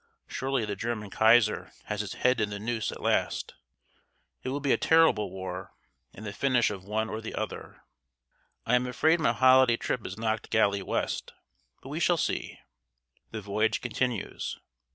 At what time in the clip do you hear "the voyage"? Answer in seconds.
13.29-13.79